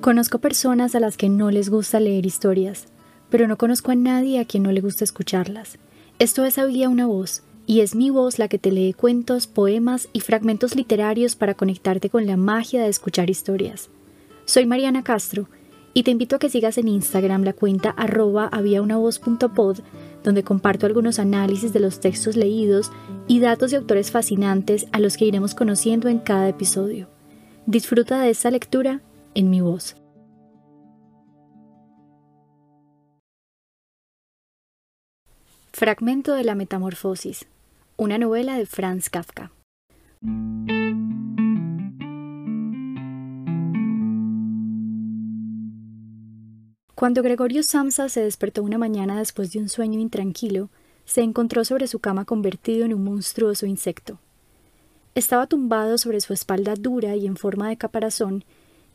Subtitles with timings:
[0.00, 2.86] Conozco personas a las que no les gusta leer historias,
[3.30, 5.76] pero no conozco a nadie a quien no le gusta escucharlas.
[6.20, 10.08] Esto es Había una voz, y es mi voz la que te lee cuentos, poemas
[10.12, 13.90] y fragmentos literarios para conectarte con la magia de escuchar historias.
[14.44, 15.48] Soy Mariana Castro
[15.94, 19.80] y te invito a que sigas en Instagram la cuenta arroba habiaunavoz.pod
[20.22, 22.92] donde comparto algunos análisis de los textos leídos
[23.26, 27.08] y datos de autores fascinantes a los que iremos conociendo en cada episodio.
[27.66, 29.02] Disfruta de esta lectura
[29.34, 29.96] en mi voz.
[35.72, 37.46] Fragmento de la Metamorfosis
[38.00, 39.50] una novela de Franz Kafka.
[46.94, 50.70] Cuando Gregorio Samsa se despertó una mañana después de un sueño intranquilo,
[51.04, 54.20] se encontró sobre su cama convertido en un monstruoso insecto.
[55.16, 58.44] Estaba tumbado sobre su espalda dura y en forma de caparazón,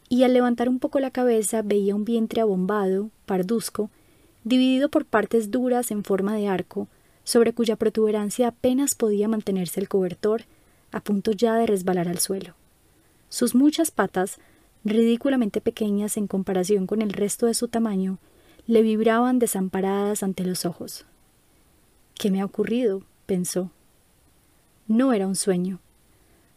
[0.10, 3.90] y al levantar un poco la cabeza veía un vientre abombado, parduzco,
[4.44, 6.88] dividido por partes duras en forma de arco,
[7.24, 10.44] sobre cuya protuberancia apenas podía mantenerse el cobertor,
[10.92, 12.54] a punto ya de resbalar al suelo.
[13.30, 14.38] Sus muchas patas,
[14.84, 18.20] ridículamente pequeñas en comparación con el resto de su tamaño,
[18.68, 21.06] le vibraban desamparadas ante los ojos.
[22.16, 23.04] ¿Qué me ha ocurrido?
[23.26, 23.72] pensó.
[24.88, 25.80] No era un sueño.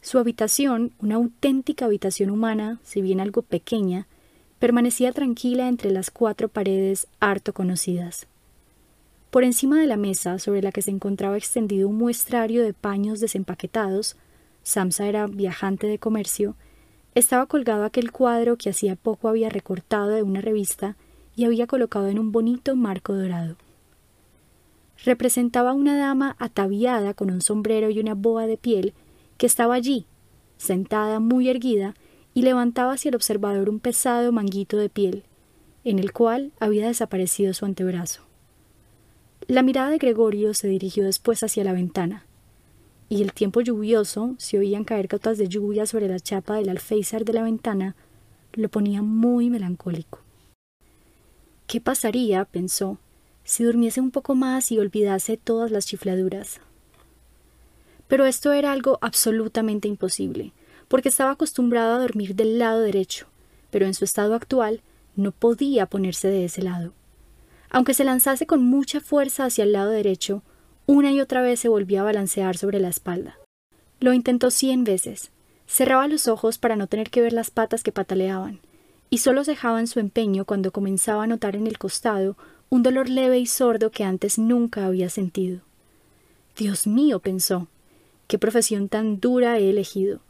[0.06, 4.06] Su habitación, una auténtica habitación humana, si bien algo pequeña,
[4.60, 8.28] permanecía tranquila entre las cuatro paredes harto conocidas.
[9.32, 13.18] Por encima de la mesa, sobre la que se encontraba extendido un muestrario de paños
[13.18, 14.14] desempaquetados,
[14.62, 16.54] Samsa era viajante de comercio,
[17.16, 20.94] estaba colgado aquel cuadro que hacía poco había recortado de una revista
[21.34, 23.56] y había colocado en un bonito marco dorado.
[25.04, 28.94] Representaba a una dama ataviada con un sombrero y una boa de piel
[29.38, 30.06] que estaba allí,
[30.56, 31.94] sentada muy erguida,
[32.34, 35.24] y levantaba hacia el observador un pesado manguito de piel,
[35.84, 38.22] en el cual había desaparecido su antebrazo.
[39.46, 42.26] La mirada de Gregorio se dirigió después hacia la ventana,
[43.08, 47.24] y el tiempo lluvioso, se oían caer gotas de lluvia sobre la chapa del alféizar
[47.24, 47.94] de la ventana,
[48.52, 50.20] lo ponía muy melancólico.
[51.66, 52.98] ¿Qué pasaría, pensó,
[53.44, 56.60] si durmiese un poco más y olvidase todas las chifladuras?
[58.08, 60.52] Pero esto era algo absolutamente imposible,
[60.88, 63.26] porque estaba acostumbrado a dormir del lado derecho,
[63.70, 64.80] pero en su estado actual
[65.16, 66.92] no podía ponerse de ese lado.
[67.70, 70.42] Aunque se lanzase con mucha fuerza hacia el lado derecho,
[70.86, 73.38] una y otra vez se volvía a balancear sobre la espalda.
[73.98, 75.30] Lo intentó cien veces.
[75.66, 78.60] Cerraba los ojos para no tener que ver las patas que pataleaban,
[79.10, 82.36] y solo cejaba en su empeño cuando comenzaba a notar en el costado
[82.70, 85.60] un dolor leve y sordo que antes nunca había sentido.
[86.56, 87.68] Dios mío, pensó,
[88.26, 90.20] qué profesión tan dura he elegido.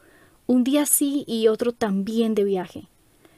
[0.47, 2.89] Un día sí y otro también de viaje.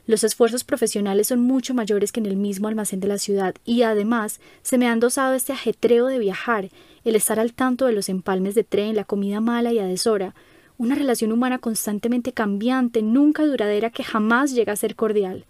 [0.07, 3.83] Los esfuerzos profesionales son mucho mayores que en el mismo almacén de la ciudad y
[3.83, 6.71] además se me han dosado este ajetreo de viajar,
[7.05, 10.35] el estar al tanto de los empalmes de tren, la comida mala y a deshora,
[10.79, 15.45] una relación humana constantemente cambiante, nunca duradera, que jamás llega a ser cordial.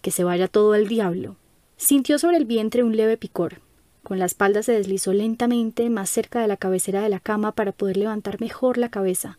[0.00, 1.36] Que se vaya todo al diablo.
[1.76, 3.60] Sintió sobre el vientre un leve picor.
[4.10, 7.70] Con la espalda se deslizó lentamente más cerca de la cabecera de la cama para
[7.70, 9.38] poder levantar mejor la cabeza.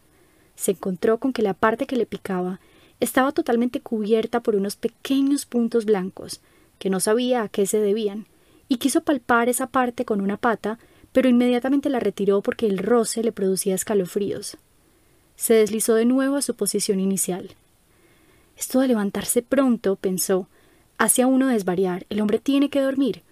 [0.55, 2.61] Se encontró con que la parte que le picaba
[3.01, 6.39] estaba totalmente cubierta por unos pequeños puntos blancos,
[6.79, 8.27] que no sabía a qué se debían,
[8.69, 10.79] y quiso palpar esa parte con una pata,
[11.11, 14.55] pero inmediatamente la retiró porque el roce le producía escalofríos.
[15.35, 17.55] Se deslizó de nuevo a su posición inicial.
[18.55, 20.47] Esto de levantarse pronto, pensó,
[20.97, 22.05] hace uno desvariar.
[22.09, 23.23] El hombre tiene que dormir.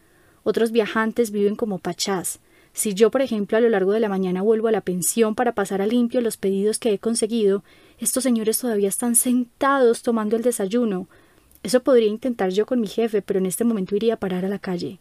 [0.50, 2.40] Otros viajantes viven como pachás,
[2.74, 5.54] si yo, por ejemplo, a lo largo de la mañana vuelvo a la pensión para
[5.54, 7.64] pasar a limpio los pedidos que he conseguido,
[8.00, 11.08] estos señores todavía están sentados tomando el desayuno.
[11.62, 14.50] Eso podría intentar yo con mi jefe, pero en este momento iría a parar a
[14.50, 14.98] la calle.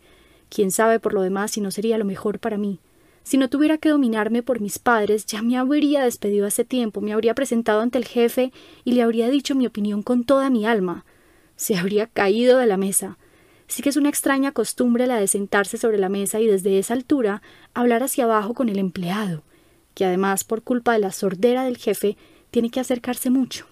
[0.51, 2.79] Quién sabe por lo demás si no sería lo mejor para mí.
[3.23, 7.15] Si no tuviera que dominarme por mis padres, ya me habría despedido hace tiempo, me
[7.15, 8.53] habría presentado ante el jefe
[8.85, 11.07] y le habría dicho mi opinión con toda mi alma.
[11.57, 13.17] Se habría caído de la mesa.
[13.69, 16.95] Sí que es una extraña costumbre la de sentarse sobre la mesa y desde esa
[16.95, 17.43] altura
[17.75, 19.43] hablar hacia abajo con el empleado,
[19.95, 22.17] que además por culpa de la sordera del jefe
[22.51, 23.67] tiene que acercarse mucho.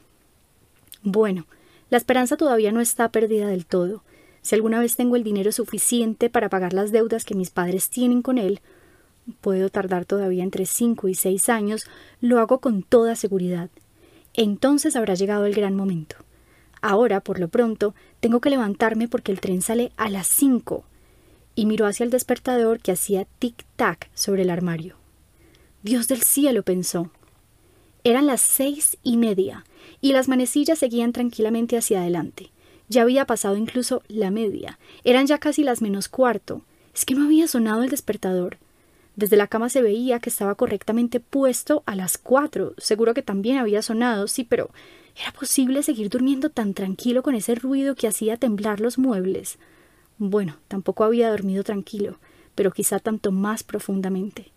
[1.03, 1.47] Bueno,
[1.89, 4.03] la esperanza todavía no está perdida del todo.
[4.43, 8.23] Si alguna vez tengo el dinero suficiente para pagar las deudas que mis padres tienen
[8.23, 8.61] con él,
[9.41, 11.87] puedo tardar todavía entre cinco y seis años,
[12.21, 13.71] lo hago con toda seguridad.
[14.35, 16.17] Entonces habrá llegado el gran momento.
[16.89, 20.85] Ahora, por lo pronto, tengo que levantarme porque el tren sale a las cinco.
[21.57, 24.95] Y miró hacia el despertador que hacía tic-tac sobre el armario.
[25.83, 27.11] Dios del cielo, pensó.
[28.05, 29.65] Eran las seis y media,
[30.01, 32.53] y las manecillas seguían tranquilamente hacia adelante.
[32.89, 34.79] Ya había pasado incluso la media.
[35.03, 36.63] Eran ya casi las menos cuarto.
[36.95, 38.59] Es que no había sonado el despertador.
[39.17, 42.75] Desde la cama se veía que estaba correctamente puesto a las cuatro.
[42.79, 44.71] Seguro que también había sonado, sí, pero
[45.19, 49.59] ¿era posible seguir durmiendo tan tranquilo con ese ruido que hacía temblar los muebles?
[50.19, 52.19] Bueno, tampoco había dormido tranquilo,
[52.55, 54.53] pero quizá tanto más profundamente.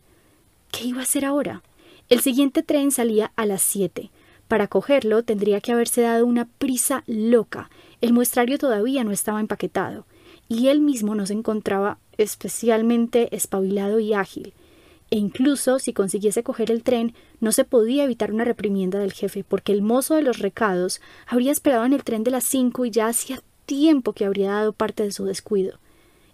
[0.72, 1.64] ¿Qué iba a hacer ahora?
[2.10, 4.12] El siguiente tren salía a las siete.
[4.48, 7.70] Para cogerlo tendría que haberse dado una prisa loca.
[8.02, 10.06] El muestrario todavía no estaba empaquetado,
[10.48, 14.54] y él mismo no se encontraba especialmente espabilado y ágil.
[15.12, 19.44] E incluso si consiguiese coger el tren, no se podía evitar una reprimienda del jefe,
[19.44, 22.92] porque el mozo de los recados habría esperado en el tren de las cinco y
[22.92, 25.80] ya hacía tiempo que habría dado parte de su descuido.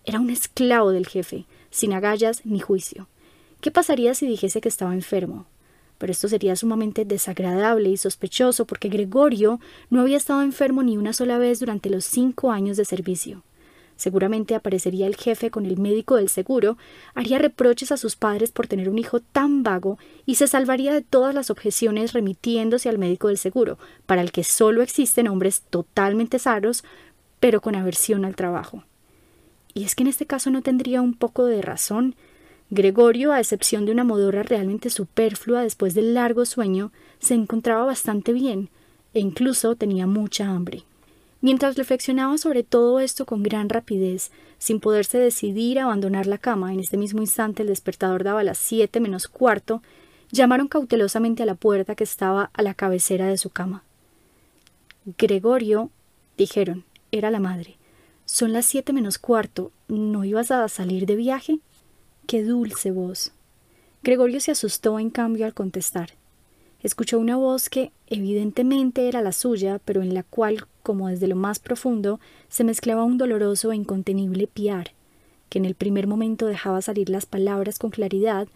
[0.03, 3.07] Era un esclavo del jefe, sin agallas ni juicio.
[3.61, 5.45] ¿Qué pasaría si dijese que estaba enfermo?
[5.97, 11.13] Pero esto sería sumamente desagradable y sospechoso porque Gregorio no había estado enfermo ni una
[11.13, 13.43] sola vez durante los cinco años de servicio.
[13.95, 16.77] Seguramente aparecería el jefe con el médico del seguro,
[17.13, 21.01] haría reproches a sus padres por tener un hijo tan vago y se salvaría de
[21.01, 26.39] todas las objeciones remitiéndose al médico del seguro, para el que solo existen hombres totalmente
[26.39, 26.83] sanos,
[27.39, 28.83] pero con aversión al trabajo.
[29.73, 32.15] Y es que en este caso no tendría un poco de razón.
[32.69, 38.33] Gregorio, a excepción de una modorra realmente superflua después del largo sueño, se encontraba bastante
[38.33, 38.69] bien,
[39.13, 40.83] e incluso tenía mucha hambre.
[41.45, 46.73] Mientras reflexionaba sobre todo esto con gran rapidez, sin poderse decidir a abandonar la cama,
[46.73, 49.83] en este mismo instante el despertador daba las siete menos cuarto,
[50.31, 53.83] llamaron cautelosamente a la puerta que estaba a la cabecera de su cama.
[55.19, 55.91] Gregorio,
[56.35, 57.77] dijeron, era la madre.
[58.25, 59.71] Son las siete menos cuarto.
[59.87, 61.59] ¿No ibas a salir de viaje?
[62.25, 63.33] Qué dulce voz.
[64.01, 66.09] Gregorio se asustó en cambio al contestar.
[66.85, 71.35] Escuchó una voz que evidentemente era la suya, pero en la cual, como desde lo
[71.35, 74.91] más profundo, se mezclaba un doloroso e incontenible piar,
[75.49, 78.47] que en el primer momento dejaba salir las palabras con claridad,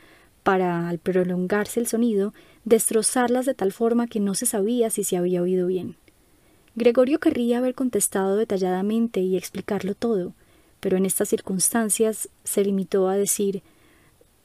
[0.43, 2.35] para, al prolongarse el sonido,
[2.65, 5.95] destrozarlas de tal forma que no se sabía si se había oído bien.
[6.75, 10.33] Gregorio querría haber contestado detalladamente y explicarlo todo,
[10.79, 13.63] pero en estas circunstancias se limitó a decir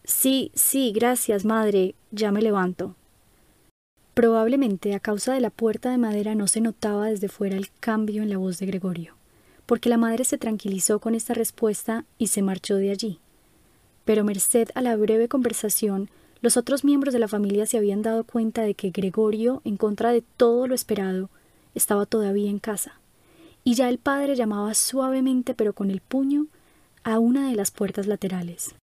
[0.05, 2.97] Sí, sí, gracias, madre, ya me levanto.
[4.15, 8.23] Probablemente a causa de la puerta de madera no se notaba desde fuera el cambio
[8.23, 9.15] en la voz de Gregorio,
[9.67, 13.19] porque la madre se tranquilizó con esta respuesta y se marchó de allí.
[14.05, 16.11] Pero merced a la breve conversación,
[16.43, 20.13] los otros miembros de la familia se habían dado cuenta de que Gregorio, en contra
[20.13, 21.29] de todo lo esperado,
[21.75, 23.01] estaba todavía en casa,
[23.65, 26.47] y ya el padre llamaba suavemente pero con el puño
[27.03, 28.77] a una de las puertas laterales.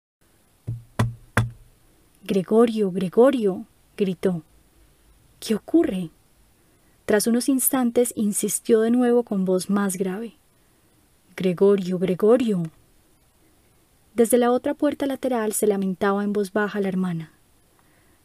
[2.23, 3.65] Gregorio, Gregorio,
[3.95, 4.41] gritó.
[5.39, 6.09] ¿Qué ocurre?
[7.05, 10.35] Tras unos instantes insistió de nuevo con voz más grave.
[11.35, 12.63] Gregorio, Gregorio.
[14.13, 17.31] Desde la otra puerta lateral se lamentaba en voz baja la hermana.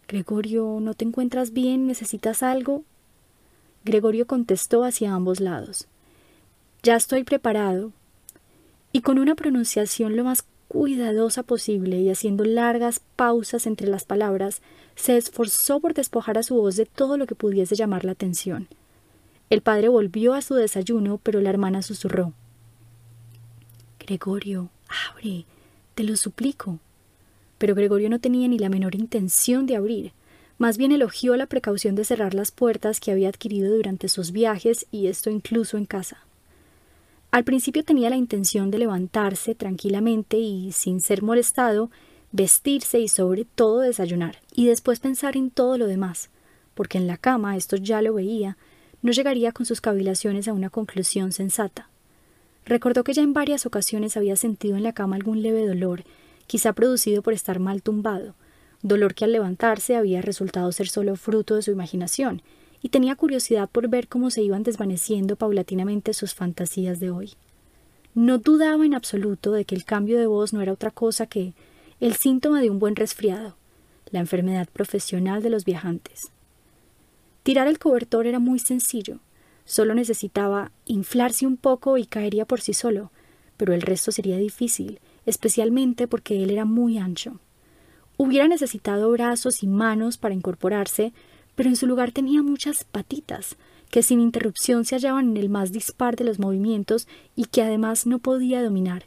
[0.09, 1.87] Gregorio, ¿no te encuentras bien?
[1.87, 2.83] ¿Necesitas algo?
[3.85, 5.87] Gregorio contestó hacia ambos lados.
[6.83, 7.93] Ya estoy preparado.
[8.93, 14.61] Y con una pronunciación lo más cuidadosa posible y haciendo largas pausas entre las palabras,
[14.97, 18.69] se esforzó por despojar a su voz de todo lo que pudiese llamar la atención.
[19.51, 22.33] El padre volvió a su desayuno, pero la hermana susurró.
[23.99, 24.71] Gregorio,
[25.11, 25.45] abre,
[25.95, 26.79] te lo suplico.
[27.59, 30.13] Pero Gregorio no tenía ni la menor intención de abrir.
[30.59, 34.87] Más bien elogió la precaución de cerrar las puertas que había adquirido durante sus viajes
[34.91, 36.19] y esto incluso en casa.
[37.31, 41.91] Al principio tenía la intención de levantarse tranquilamente y, sin ser molestado,
[42.35, 46.31] vestirse y sobre todo desayunar, y después pensar en todo lo demás,
[46.75, 48.57] porque en la cama, esto ya lo veía,
[49.03, 51.89] no llegaría con sus cavilaciones a una conclusión sensata.
[52.67, 56.03] Recordó que ya en varias ocasiones había sentido en la cama algún leve dolor,
[56.49, 58.35] quizá producido por estar mal tumbado,
[58.83, 62.43] dolor que al levantarse había resultado ser solo fruto de su imaginación,
[62.83, 67.35] y tenía curiosidad por ver cómo se iban desvaneciendo paulatinamente sus fantasías de hoy.
[68.13, 71.53] No dudaba en absoluto de que el cambio de voz no era otra cosa que
[72.05, 73.57] el síntoma de un buen resfriado,
[74.11, 76.33] la enfermedad profesional de los viajantes.
[77.45, 79.21] Tirar el cobertor era muy sencillo,
[79.65, 83.11] solo necesitaba inflarse un poco y caería por sí solo,
[83.57, 87.41] pero el resto sería difícil, especialmente porque él era muy ancho.
[88.19, 91.15] Hubiera necesitado brazos y manos para incorporarse,
[91.55, 93.57] pero en su lugar tenía muchas patitas,
[93.89, 98.05] que sin interrupción se hallaban en el más dispar de los movimientos y que además
[98.05, 99.07] no podía dominar.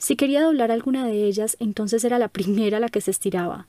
[0.00, 3.66] Si quería doblar alguna de ellas, entonces era la primera la que se estiraba,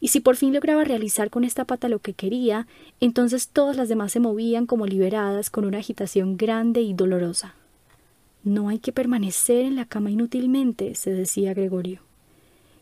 [0.00, 2.66] y si por fin lograba realizar con esta pata lo que quería,
[3.00, 7.54] entonces todas las demás se movían como liberadas con una agitación grande y dolorosa.
[8.44, 12.00] No hay que permanecer en la cama inútilmente, se decía Gregorio.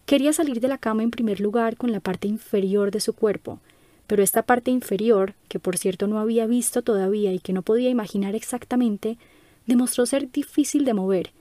[0.06, 3.58] Quería salir de la cama en primer lugar con la parte inferior de su cuerpo,
[4.06, 7.90] pero esta parte inferior, que por cierto no había visto todavía y que no podía
[7.90, 9.18] imaginar exactamente,
[9.66, 11.32] demostró ser difícil de mover.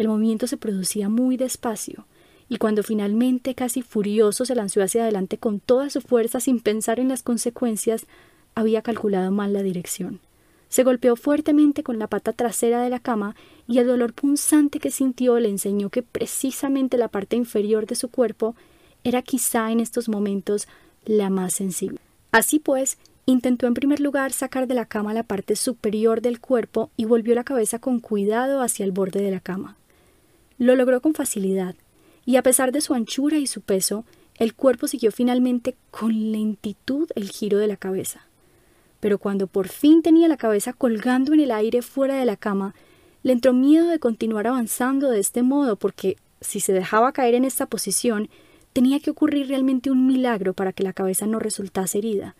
[0.00, 2.06] El movimiento se producía muy despacio,
[2.48, 6.98] y cuando finalmente, casi furioso, se lanzó hacia adelante con toda su fuerza sin pensar
[6.98, 8.06] en las consecuencias,
[8.54, 10.20] había calculado mal la dirección.
[10.70, 13.36] Se golpeó fuertemente con la pata trasera de la cama
[13.68, 18.08] y el dolor punzante que sintió le enseñó que precisamente la parte inferior de su
[18.08, 18.54] cuerpo
[19.04, 20.66] era quizá en estos momentos
[21.04, 22.00] la más sensible.
[22.32, 26.88] Así pues, intentó en primer lugar sacar de la cama la parte superior del cuerpo
[26.96, 29.76] y volvió la cabeza con cuidado hacia el borde de la cama.
[30.60, 31.74] Lo logró con facilidad,
[32.24, 34.04] y a pesar de su anchura y su peso,
[34.38, 38.30] el cuerpo siguió finalmente con lentitud el giro de la cabeza
[39.00, 42.74] pero cuando por fin tenía la cabeza colgando en el aire fuera de la cama,
[43.22, 47.44] le entró miedo de continuar avanzando de este modo, porque si se dejaba caer en
[47.44, 48.28] esta posición,
[48.72, 52.36] tenía que ocurrir realmente un milagro para que la cabeza no resultase herida,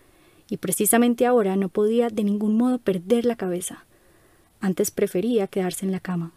[0.49, 3.85] y precisamente ahora no podía de ningún modo perder la cabeza.
[4.61, 6.33] Antes prefería quedarse en la cama.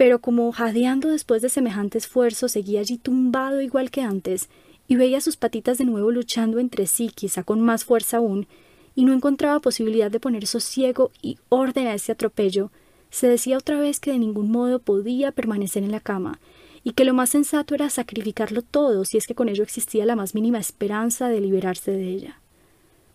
[0.00, 4.48] Pero como jadeando después de semejante esfuerzo seguía allí tumbado igual que antes,
[4.88, 8.46] y veía sus patitas de nuevo luchando entre sí, quizá con más fuerza aún,
[8.94, 12.72] y no encontraba posibilidad de poner sosiego y orden a ese atropello,
[13.10, 16.40] se decía otra vez que de ningún modo podía permanecer en la cama,
[16.82, 20.16] y que lo más sensato era sacrificarlo todo si es que con ello existía la
[20.16, 22.40] más mínima esperanza de liberarse de ella.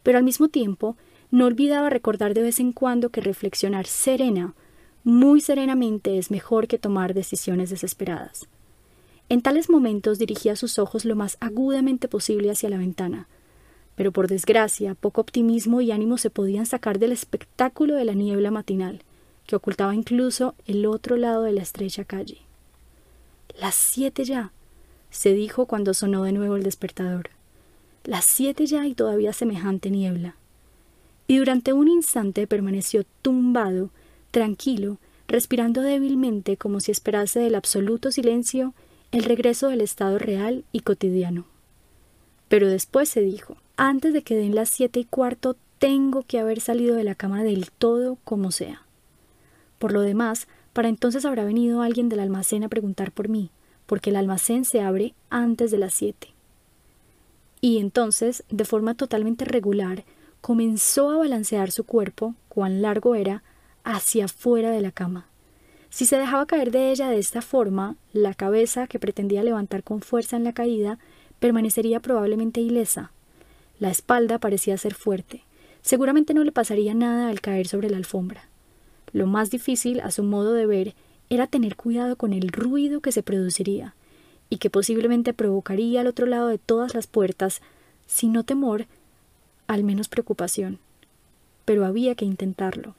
[0.04, 0.98] Pero al mismo tiempo,
[1.32, 4.54] no olvidaba recordar de vez en cuando que reflexionar serena,
[5.06, 8.48] muy serenamente, es mejor que tomar decisiones desesperadas.
[9.30, 13.28] En tales momentos dirigía sus ojos lo más agudamente posible hacia la ventana,
[13.96, 18.50] pero por desgracia poco optimismo y ánimo se podían sacar del espectáculo de la niebla
[18.50, 19.04] matinal,
[19.46, 22.40] que ocultaba incluso el otro lado de la estrecha calle.
[23.60, 24.54] Las siete ya,
[25.12, 27.30] se dijo cuando sonó de nuevo el despertador.
[28.06, 30.36] Las siete ya y todavía semejante niebla.
[31.28, 33.92] Y durante un instante permaneció tumbado,
[34.36, 34.98] tranquilo,
[35.30, 38.74] respirando débilmente como si esperase del absoluto silencio
[39.14, 41.46] el regreso del estado real y cotidiano.
[42.50, 46.60] Pero después se dijo, antes de que den las siete y cuarto tengo que haber
[46.60, 48.82] salido de la cama del todo como sea.
[49.80, 53.52] Por lo demás, para entonces habrá venido alguien del almacén a preguntar por mí,
[53.86, 56.34] porque el almacén se abre antes de las siete.
[57.62, 60.04] Y entonces, de forma totalmente regular,
[60.42, 63.42] comenzó a balancear su cuerpo, cuán largo era,
[63.86, 65.28] hacia fuera de la cama.
[65.90, 70.02] Si se dejaba caer de ella de esta forma, la cabeza, que pretendía levantar con
[70.02, 71.00] fuerza en la caída,
[71.40, 73.12] permanecería probablemente ilesa.
[73.80, 75.44] La espalda parecía ser fuerte.
[75.82, 78.50] Seguramente no le pasaría nada al caer sobre la alfombra.
[79.14, 80.96] Lo más difícil, a su modo de ver,
[81.30, 83.94] era tener cuidado con el ruido que se produciría,
[84.50, 87.62] y que posiblemente provocaría al otro lado de todas las puertas,
[88.08, 88.88] si no temor,
[89.68, 90.80] al menos preocupación.
[91.66, 92.96] Pero había que intentarlo.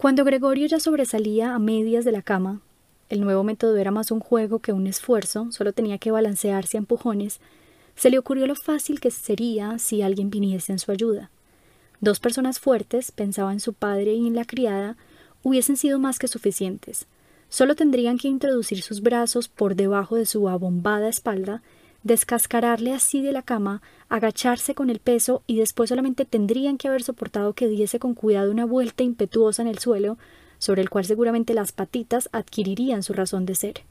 [0.00, 2.62] Cuando Gregorio ya sobresalía a medias de la cama,
[3.10, 6.80] el nuevo método era más un juego que un esfuerzo, solo tenía que balancearse a
[6.80, 7.38] empujones,
[7.96, 11.28] se le ocurrió lo fácil que sería si alguien viniese en su ayuda.
[12.00, 14.96] Dos personas fuertes, pensaba en su padre y en la criada,
[15.42, 17.06] hubiesen sido más que suficientes.
[17.50, 21.60] Solo tendrían que introducir sus brazos por debajo de su abombada espalda
[22.02, 27.02] descascararle así de la cama, agacharse con el peso y después solamente tendrían que haber
[27.02, 30.18] soportado que diese con cuidado una vuelta impetuosa en el suelo,
[30.58, 33.82] sobre el cual seguramente las patitas adquirirían su razón de ser.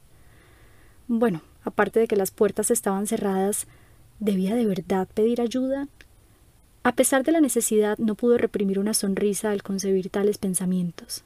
[1.08, 3.68] Bueno, aparte de que las puertas estaban cerradas,
[4.20, 5.88] ¿debía de verdad pedir ayuda?
[6.84, 11.24] A pesar de la necesidad, no pudo reprimir una sonrisa al concebir tales pensamientos.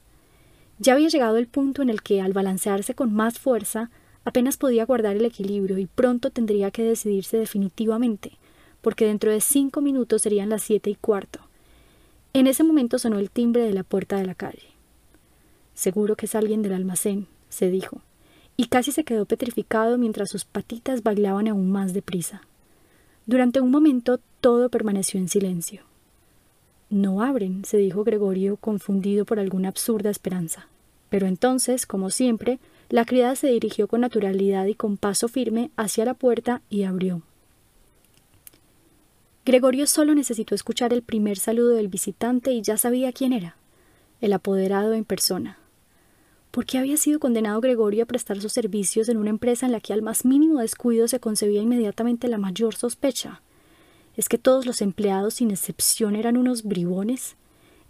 [0.79, 3.91] Ya había llegado el punto en el que, al balancearse con más fuerza,
[4.25, 8.37] Apenas podía guardar el equilibrio y pronto tendría que decidirse definitivamente,
[8.81, 11.39] porque dentro de cinco minutos serían las siete y cuarto.
[12.33, 14.73] En ese momento sonó el timbre de la puerta de la calle.
[15.73, 18.01] Seguro que es alguien del almacén, se dijo,
[18.57, 22.41] y casi se quedó petrificado mientras sus patitas bailaban aún más deprisa.
[23.25, 25.83] Durante un momento todo permaneció en silencio.
[26.89, 30.67] No abren, se dijo Gregorio, confundido por alguna absurda esperanza.
[31.09, 32.59] Pero entonces, como siempre,
[32.93, 37.23] la criada se dirigió con naturalidad y con paso firme hacia la puerta y abrió.
[39.45, 43.57] Gregorio solo necesitó escuchar el primer saludo del visitante y ya sabía quién era,
[44.21, 45.57] el apoderado en persona.
[46.51, 49.79] ¿Por qué había sido condenado Gregorio a prestar sus servicios en una empresa en la
[49.79, 53.41] que al más mínimo descuido se concebía inmediatamente la mayor sospecha?
[54.15, 57.37] ¿Es que todos los empleados sin excepción eran unos bribones?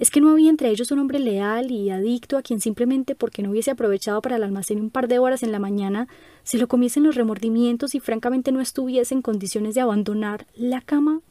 [0.03, 3.41] ¿Es que no había entre ellos un hombre leal y adicto a quien simplemente porque
[3.41, 6.09] no hubiese aprovechado para el almacén un par de horas en la mañana,
[6.43, 11.21] se lo comiesen los remordimientos y francamente no estuviese en condiciones de abandonar la cama?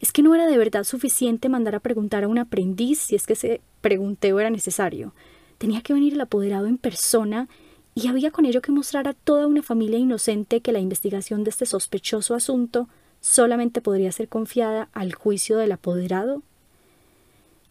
[0.00, 3.28] ¿Es que no era de verdad suficiente mandar a preguntar a un aprendiz si es
[3.28, 5.14] que ese pregunteo era necesario?
[5.58, 7.48] Tenía que venir el apoderado en persona
[7.94, 11.50] y había con ello que mostrar a toda una familia inocente que la investigación de
[11.50, 12.88] este sospechoso asunto
[13.20, 16.42] solamente podría ser confiada al juicio del apoderado.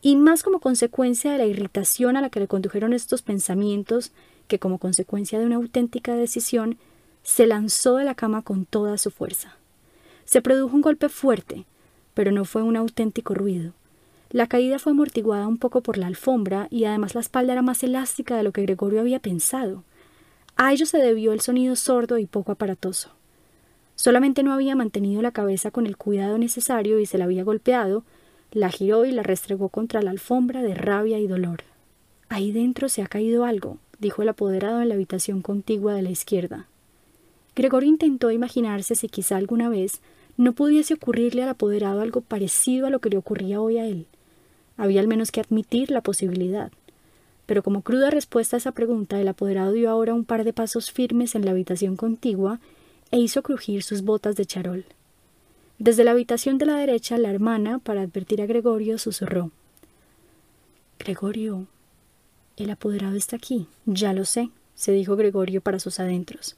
[0.05, 4.11] Y más como consecuencia de la irritación a la que le condujeron estos pensamientos,
[4.49, 6.77] que como consecuencia de una auténtica decisión,
[7.23, 9.55] se lanzó de la cama con toda su fuerza.
[10.25, 11.65] Se produjo un golpe fuerte,
[12.13, 13.71] pero no fue un auténtico ruido.
[14.29, 17.81] La caída fue amortiguada un poco por la alfombra y además la espalda era más
[17.81, 19.85] elástica de lo que Gregorio había pensado.
[20.57, 23.11] A ello se debió el sonido sordo y poco aparatoso.
[23.95, 28.03] Solamente no había mantenido la cabeza con el cuidado necesario y se la había golpeado,
[28.53, 31.63] la giró y la restregó contra la alfombra de rabia y dolor.
[32.29, 36.11] Ahí dentro se ha caído algo, dijo el apoderado en la habitación contigua de la
[36.11, 36.67] izquierda.
[37.55, 40.01] Gregorio intentó imaginarse si quizá alguna vez
[40.37, 44.07] no pudiese ocurrirle al apoderado algo parecido a lo que le ocurría hoy a él.
[44.77, 46.71] Había al menos que admitir la posibilidad.
[47.45, 50.91] Pero como cruda respuesta a esa pregunta, el apoderado dio ahora un par de pasos
[50.91, 52.59] firmes en la habitación contigua
[53.11, 54.85] e hizo crujir sus botas de charol.
[55.83, 59.51] Desde la habitación de la derecha, la hermana, para advertir a Gregorio, susurró
[60.97, 61.67] Gregorio,
[62.55, 63.67] el apoderado está aquí.
[63.85, 66.55] Ya lo sé, se dijo Gregorio para sus adentros,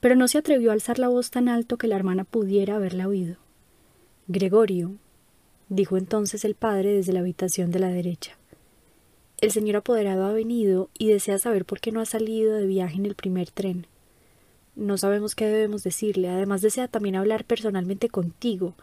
[0.00, 3.08] pero no se atrevió a alzar la voz tan alto que la hermana pudiera haberla
[3.08, 3.36] oído.
[4.26, 4.92] Gregorio,
[5.68, 8.38] dijo entonces el padre desde la habitación de la derecha.
[9.42, 12.96] El señor apoderado ha venido y desea saber por qué no ha salido de viaje
[12.96, 13.86] en el primer tren.
[14.74, 18.74] No sabemos qué debemos decirle, además desea también hablar personalmente contigo,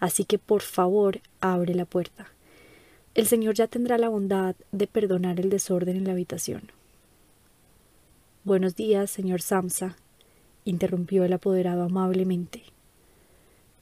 [0.00, 2.32] así que por favor abre la puerta.
[3.14, 6.70] El señor ya tendrá la bondad de perdonar el desorden en la habitación.
[8.44, 9.96] Buenos días, señor Samsa,
[10.64, 12.64] interrumpió el apoderado amablemente.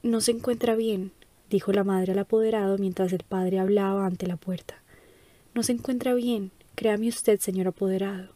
[0.02, 1.12] No se encuentra bien,
[1.50, 4.82] dijo la madre al apoderado mientras el padre hablaba ante la puerta.
[5.54, 8.28] No se encuentra bien, créame usted, señor apoderado.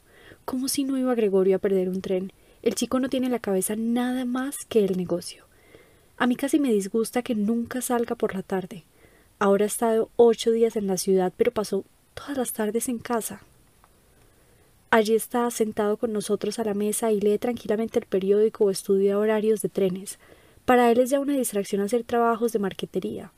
[0.44, 2.32] ¿Cómo si no iba Gregorio a perder un tren?
[2.62, 5.44] El chico no tiene en la cabeza nada más que el negocio.
[6.16, 8.84] A mí casi me disgusta que nunca salga por la tarde.
[9.38, 13.42] Ahora ha estado ocho días en la ciudad, pero pasó todas las tardes en casa.
[14.90, 19.18] Allí está sentado con nosotros a la mesa y lee tranquilamente el periódico o estudia
[19.18, 20.18] horarios de trenes.
[20.66, 23.32] Para él es ya una distracción hacer trabajos de marquetería.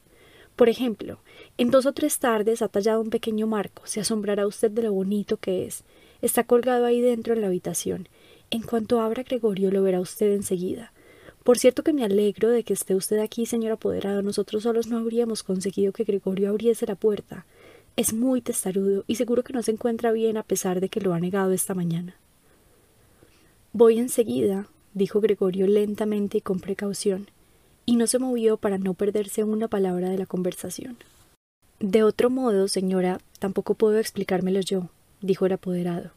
[0.57, 1.19] Por ejemplo,
[1.59, 4.93] en dos o tres tardes ha tallado un pequeño marco, se asombrará usted de lo
[4.93, 5.85] bonito que es.
[6.21, 8.09] Está colgado ahí dentro en la habitación.
[8.53, 10.93] En cuanto abra Gregorio lo verá usted enseguida.
[11.43, 14.21] Por cierto que me alegro de que esté usted aquí, señor apoderado.
[14.21, 17.47] Nosotros solos no habríamos conseguido que Gregorio abriese la puerta.
[17.97, 21.15] Es muy testarudo y seguro que no se encuentra bien a pesar de que lo
[21.15, 22.15] ha negado esta mañana.
[23.73, 27.31] Voy enseguida, dijo Gregorio lentamente y con precaución
[27.87, 30.99] y no se movió para no perderse una palabra de la conversación.
[31.81, 34.91] De otro modo, señora, tampoco puedo explicármelo yo,
[35.23, 36.11] dijo el apoderado.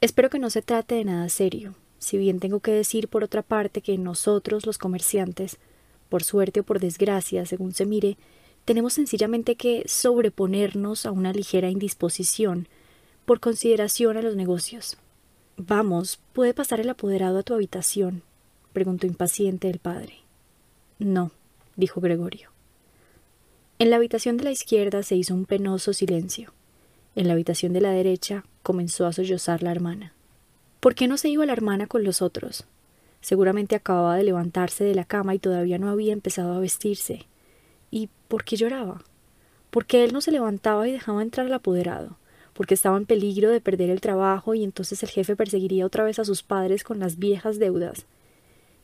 [0.00, 3.42] Espero que no se trate de nada serio, si bien tengo que decir por otra
[3.42, 5.58] parte que nosotros, los comerciantes,
[6.08, 8.16] por suerte o por desgracia, según se mire,
[8.64, 12.68] tenemos sencillamente que sobreponernos a una ligera indisposición
[13.24, 14.98] por consideración a los negocios.
[15.56, 18.22] Vamos, ¿puede pasar el apoderado a tu habitación?
[18.72, 20.18] preguntó impaciente el padre.
[21.00, 21.32] No,
[21.74, 22.50] dijo Gregorio.
[23.80, 26.52] En la habitación de la izquierda se hizo un penoso silencio.
[27.14, 30.12] En la habitación de la derecha comenzó a sollozar la hermana.
[30.80, 32.64] ¿Por qué no se iba la hermana con los otros?
[33.20, 37.26] Seguramente acababa de levantarse de la cama y todavía no había empezado a vestirse.
[37.90, 39.02] ¿Y por qué lloraba?
[39.70, 42.16] Porque él no se levantaba y dejaba entrar al apoderado,
[42.54, 46.18] porque estaba en peligro de perder el trabajo y entonces el jefe perseguiría otra vez
[46.18, 48.06] a sus padres con las viejas deudas.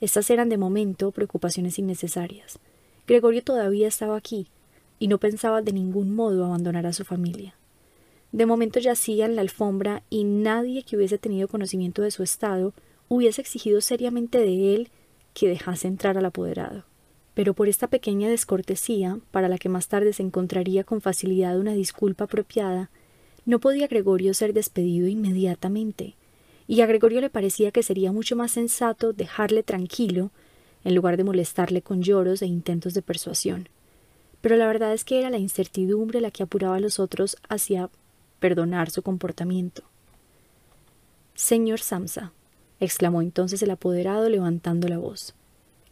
[0.00, 2.58] Estas eran de momento preocupaciones innecesarias.
[3.06, 4.48] Gregorio todavía estaba aquí,
[4.98, 7.54] y no pensaba de ningún modo abandonar a su familia.
[8.34, 12.74] De momento yacía en la alfombra y nadie que hubiese tenido conocimiento de su estado
[13.08, 14.88] hubiese exigido seriamente de él
[15.34, 16.82] que dejase entrar al apoderado.
[17.34, 21.74] Pero por esta pequeña descortesía, para la que más tarde se encontraría con facilidad una
[21.74, 22.90] disculpa apropiada,
[23.44, 26.16] no podía Gregorio ser despedido inmediatamente,
[26.66, 30.32] y a Gregorio le parecía que sería mucho más sensato dejarle tranquilo
[30.82, 33.68] en lugar de molestarle con lloros e intentos de persuasión.
[34.40, 37.90] Pero la verdad es que era la incertidumbre la que apuraba a los otros hacia
[38.38, 39.82] perdonar su comportamiento.
[41.34, 42.32] Señor Samsa,
[42.80, 45.34] exclamó entonces el apoderado levantando la voz.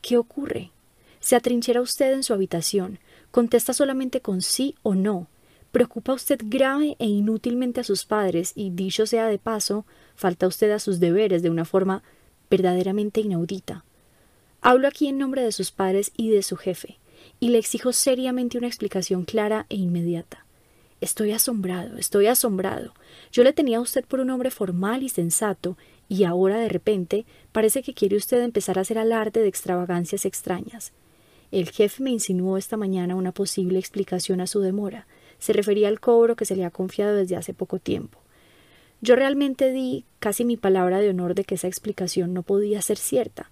[0.01, 0.71] ¿Qué ocurre?
[1.21, 2.99] Se atrinchera usted en su habitación,
[3.31, 5.29] contesta solamente con sí o no,
[5.73, 10.71] Preocupa usted grave e inútilmente a sus padres y, dicho sea de paso, falta usted
[10.71, 12.03] a sus deberes de una forma
[12.51, 13.83] verdaderamente inaudita.
[14.61, 16.99] Hablo aquí en nombre de sus padres y de su jefe,
[17.41, 20.42] y le exijo seriamente una explicación clara e inmediata.
[21.03, 22.95] Estoy asombrado, estoy asombrado.
[23.33, 25.77] Yo le tenía a usted por un hombre formal y sensato,
[26.09, 30.93] y ahora de repente parece que quiere usted empezar a hacer alarde de extravagancias extrañas.
[31.51, 35.09] El jefe me insinuó esta mañana una posible explicación a su demora.
[35.41, 38.21] Se refería al cobro que se le ha confiado desde hace poco tiempo.
[39.01, 42.97] Yo realmente di casi mi palabra de honor de que esa explicación no podía ser
[42.97, 43.51] cierta,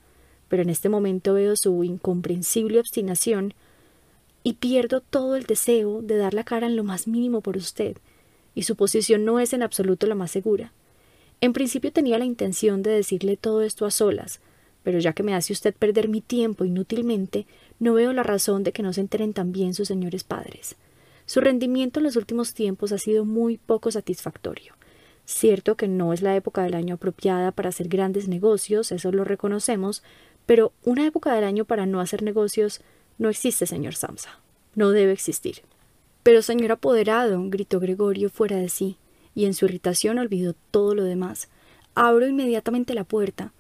[0.49, 3.55] pero en este momento veo su incomprensible obstinación
[4.43, 7.97] y pierdo todo el deseo de dar la cara en lo más mínimo por usted,
[8.55, 10.73] y su posición no es en absoluto la más segura.
[11.41, 14.41] En principio tenía la intención de decirle todo esto a solas,
[14.83, 17.47] pero ya que me hace usted perder mi tiempo inútilmente,
[17.79, 20.77] no veo la razón de que no se enteren también sus señores padres.
[21.27, 24.75] Su rendimiento en los últimos tiempos ha sido muy poco satisfactorio.
[25.25, 29.25] Cierto que no es la época del año apropiada para hacer grandes negocios, eso lo
[29.25, 30.03] reconocemos,
[30.45, 32.81] pero una época del año para no hacer negocios
[33.21, 34.41] no existe, señor Samsa.
[34.75, 35.61] No debe existir.
[36.23, 38.97] Pero, señor apoderado, gritó Gregorio fuera de sí,
[39.35, 41.51] y en su irritación olvidó todo lo demás.
[41.95, 43.53] Abro inmediatamente la puerta.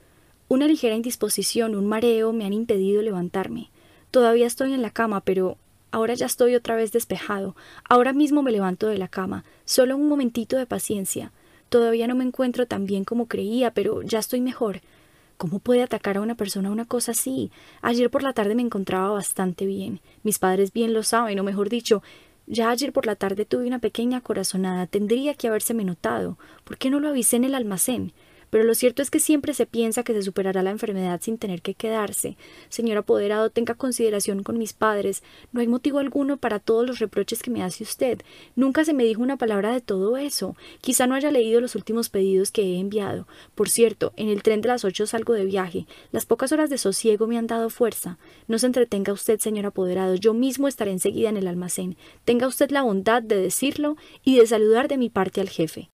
[0.48, 3.70] Una ligera indisposición, un mareo me han impedido levantarme.
[4.10, 5.58] Todavía estoy en la cama, pero
[5.90, 7.54] ahora ya estoy otra vez despejado.
[7.86, 9.44] Ahora mismo me levanto de la cama.
[9.66, 11.32] Solo un momentito de paciencia.
[11.68, 14.80] Todavía no me encuentro tan bien como creía, pero ya estoy mejor.
[15.40, 17.50] ¿Cómo puede atacar a una persona una cosa así?
[17.80, 20.02] Ayer por la tarde me encontraba bastante bien.
[20.22, 22.02] Mis padres bien lo saben, o mejor dicho,
[22.46, 24.86] ya ayer por la tarde tuve una pequeña corazonada.
[24.86, 26.36] Tendría que habérseme notado.
[26.64, 28.12] ¿Por qué no lo avisé en el almacén?
[28.50, 31.62] Pero lo cierto es que siempre se piensa que se superará la enfermedad sin tener
[31.62, 32.36] que quedarse.
[32.68, 35.22] Señor apoderado, tenga consideración con mis padres.
[35.52, 38.20] No hay motivo alguno para todos los reproches que me hace usted.
[38.56, 40.56] Nunca se me dijo una palabra de todo eso.
[40.80, 43.26] Quizá no haya leído los últimos pedidos que he enviado.
[43.54, 45.86] Por cierto, en el tren de las ocho salgo de viaje.
[46.10, 48.18] Las pocas horas de sosiego me han dado fuerza.
[48.48, 50.14] No se entretenga usted, señor apoderado.
[50.16, 51.96] Yo mismo estaré enseguida en el almacén.
[52.24, 55.90] Tenga usted la bondad de decirlo y de saludar de mi parte al jefe.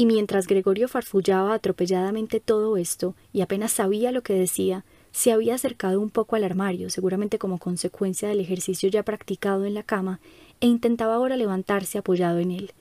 [0.00, 5.56] Y mientras Gregorio farfullaba atropelladamente todo esto, y apenas sabía lo que decía, se había
[5.56, 10.18] acercado un poco al armario, seguramente como consecuencia del ejercicio ya practicado en la cama,
[10.62, 12.72] e intentaba ahora levantarse apoyado en él.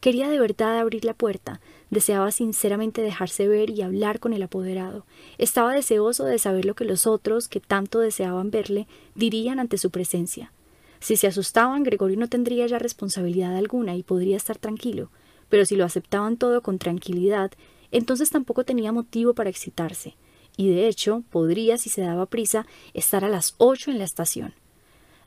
[0.00, 5.04] Quería de verdad abrir la puerta, deseaba sinceramente dejarse ver y hablar con el apoderado.
[5.36, 9.90] Estaba deseoso de saber lo que los otros, que tanto deseaban verle, dirían ante su
[9.90, 10.52] presencia.
[11.00, 15.10] Si se asustaban, Gregorio no tendría ya responsabilidad alguna y podría estar tranquilo
[15.52, 17.52] pero si lo aceptaban todo con tranquilidad,
[17.90, 20.16] entonces tampoco tenía motivo para excitarse,
[20.56, 24.54] y de hecho podría, si se daba prisa, estar a las ocho en la estación.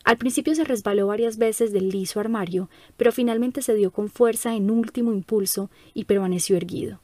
[0.03, 4.55] Al principio se resbaló varias veces del liso armario, pero finalmente se dio con fuerza
[4.55, 7.01] en último impulso y permaneció erguido.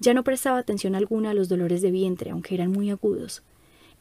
[0.00, 3.44] Ya no prestaba atención alguna a los dolores de vientre, aunque eran muy agudos.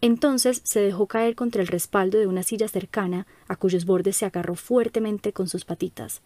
[0.02, 4.26] Entonces se dejó caer contra el respaldo de una silla cercana, a cuyos bordes se
[4.26, 6.24] agarró fuertemente con sus patitas.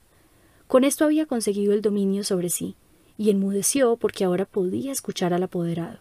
[0.70, 2.76] Con esto había conseguido el dominio sobre sí,
[3.18, 5.98] y enmudeció porque ahora podía escuchar al apoderado.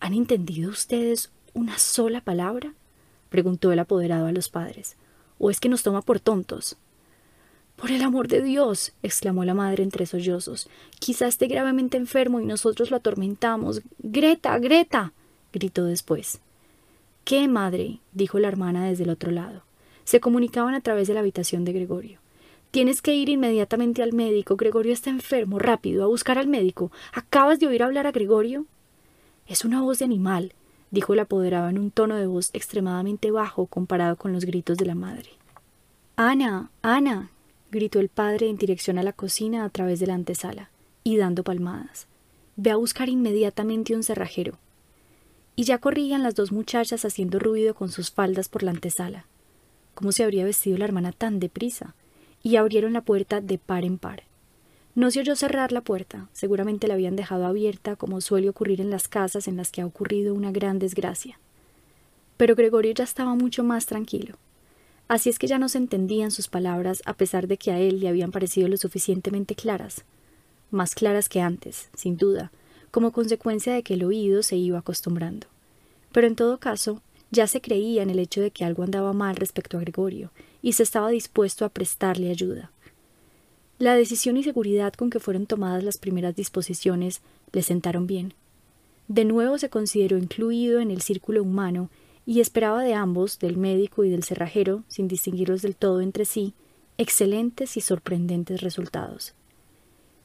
[0.00, 2.74] ¿Han entendido ustedes una sola palabra?
[3.28, 4.96] preguntó el apoderado a los padres.
[5.38, 6.76] ¿O es que nos toma por tontos?
[7.76, 8.94] Por el amor de Dios.
[9.04, 10.68] exclamó la madre entre sollozos.
[10.98, 13.80] Quizá esté gravemente enfermo y nosotros lo atormentamos.
[14.00, 14.58] Greta.
[14.58, 15.12] Greta.
[15.52, 16.40] gritó después.
[17.22, 18.00] ¿Qué, madre?
[18.12, 19.62] dijo la hermana desde el otro lado.
[20.02, 22.23] Se comunicaban a través de la habitación de Gregorio.
[22.74, 24.56] Tienes que ir inmediatamente al médico.
[24.56, 25.60] Gregorio está enfermo.
[25.60, 26.90] Rápido, a buscar al médico.
[27.12, 28.66] ¿Acabas de oír hablar a Gregorio?
[29.46, 30.54] Es una voz de animal,
[30.90, 34.86] dijo el apoderado en un tono de voz extremadamente bajo comparado con los gritos de
[34.86, 35.30] la madre.
[36.16, 37.30] Ana, Ana,
[37.70, 40.70] gritó el padre en dirección a la cocina a través de la antesala,
[41.04, 42.08] y dando palmadas.
[42.56, 44.58] Ve a buscar inmediatamente un cerrajero.
[45.54, 49.26] Y ya corrían las dos muchachas haciendo ruido con sus faldas por la antesala.
[49.94, 51.94] ¿Cómo se habría vestido la hermana tan deprisa?
[52.44, 54.22] Y abrieron la puerta de par en par.
[54.94, 58.90] No se oyó cerrar la puerta, seguramente la habían dejado abierta como suele ocurrir en
[58.90, 61.40] las casas en las que ha ocurrido una gran desgracia.
[62.36, 64.36] Pero Gregorio ya estaba mucho más tranquilo.
[65.08, 67.98] Así es que ya no se entendían sus palabras a pesar de que a él
[67.98, 70.04] le habían parecido lo suficientemente claras,
[70.70, 72.52] más claras que antes, sin duda,
[72.90, 75.46] como consecuencia de que el oído se iba acostumbrando.
[76.12, 77.02] Pero en todo caso,
[77.34, 80.30] ya se creía en el hecho de que algo andaba mal respecto a Gregorio,
[80.62, 82.70] y se estaba dispuesto a prestarle ayuda.
[83.78, 87.20] La decisión y seguridad con que fueron tomadas las primeras disposiciones
[87.52, 88.32] le sentaron bien.
[89.08, 91.90] De nuevo se consideró incluido en el círculo humano
[92.24, 96.54] y esperaba de ambos, del médico y del cerrajero, sin distinguirlos del todo entre sí,
[96.96, 99.34] excelentes y sorprendentes resultados.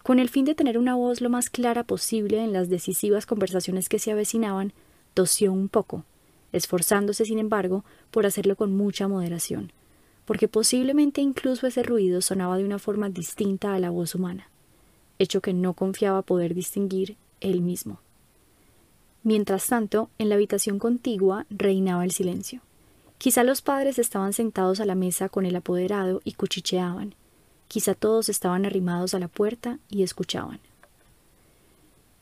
[0.03, 3.89] Con el fin de tener una voz lo más clara posible en las decisivas conversaciones
[3.89, 4.71] que se avecinaban,
[5.13, 6.05] tosió un poco,
[6.51, 9.71] esforzándose, sin embargo, por hacerlo con mucha moderación,
[10.25, 14.49] porque posiblemente incluso ese ruido sonaba de una forma distinta a la voz humana,
[15.17, 17.99] hecho que no confiaba poder distinguir él mismo.
[19.23, 22.61] Mientras tanto, en la habitación contigua reinaba el silencio.
[23.17, 27.15] Quizá los padres estaban sentados a la mesa con el apoderado y cuchicheaban.
[27.67, 30.59] Quizá todos estaban arrimados a la puerta y escuchaban.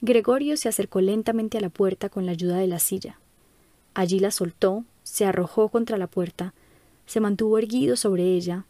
[0.02, 3.20] Gregorio se acercó lentamente a la puerta con la ayuda de la silla.
[3.98, 6.54] Allí la soltó, se arrojó contra la puerta,
[7.08, 8.64] se mantuvo erguido sobre ella,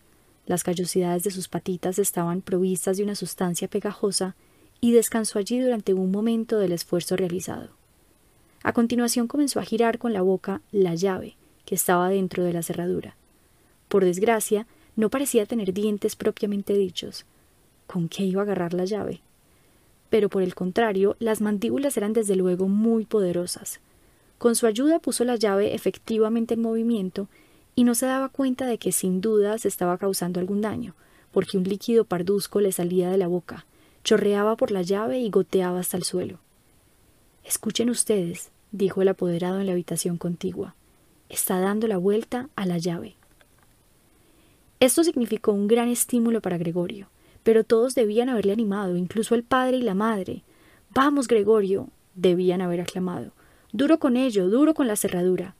[0.45, 4.37] las callosidades de sus patitas estaban provistas de una sustancia pegajosa
[4.79, 7.67] y descansó allí durante un momento del esfuerzo realizado.
[8.63, 11.35] A continuación comenzó a girar con la boca la llave,
[11.65, 13.17] que estaba dentro de la cerradura.
[13.89, 17.25] Por desgracia, no parecía tener dientes propiamente dichos.
[17.85, 19.19] ¿Con qué iba a agarrar la llave?
[20.09, 23.81] Pero por el contrario, las mandíbulas eran desde luego muy poderosas.
[24.37, 27.27] Con su ayuda puso la llave efectivamente en movimiento
[27.75, 30.95] y no se daba cuenta de que sin duda se estaba causando algún daño,
[31.31, 33.65] porque un líquido parduzco le salía de la boca,
[34.03, 36.39] chorreaba por la llave y goteaba hasta el suelo.
[37.43, 40.75] Escuchen ustedes, dijo el apoderado en la habitación contigua
[41.29, 43.15] está dando la vuelta a la llave.
[44.79, 47.07] Esto significó un gran estímulo para Gregorio,
[47.43, 50.43] pero todos debían haberle animado, incluso el padre y la madre.
[50.93, 53.31] Vamos, Gregorio, debían haber aclamado.
[53.73, 55.55] Duro con ello, duro con la cerradura.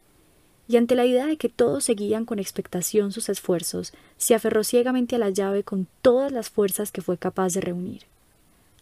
[0.68, 5.16] Y ante la idea de que todos seguían con expectación sus esfuerzos, se aferró ciegamente
[5.16, 8.04] a la llave con todas las fuerzas que fue capaz de reunir.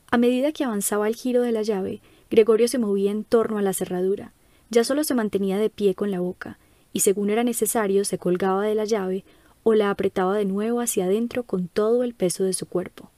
[0.09, 3.61] A medida que avanzaba el giro de la llave, Gregorio se movía en torno a
[3.61, 4.31] la cerradura.
[4.69, 6.57] Ya solo se mantenía de pie con la boca,
[6.93, 9.23] y según era necesario se colgaba de la llave
[9.63, 13.09] o la apretaba de nuevo hacia adentro con todo el peso de su cuerpo.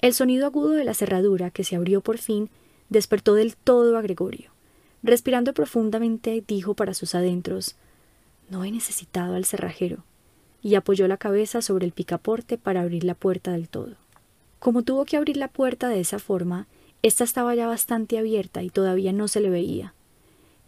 [0.00, 2.50] El sonido agudo de la cerradura, que se abrió por fin,
[2.88, 4.53] despertó del todo a Gregorio.
[5.04, 7.76] Respirando profundamente, dijo para sus adentros
[8.48, 10.02] No he necesitado al cerrajero,
[10.62, 13.96] y apoyó la cabeza sobre el picaporte para abrir la puerta del todo.
[14.60, 16.66] Como tuvo que abrir la puerta de esa forma,
[17.02, 19.92] ésta estaba ya bastante abierta y todavía no se le veía.